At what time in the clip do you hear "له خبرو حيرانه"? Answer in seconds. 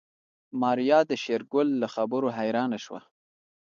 1.81-2.77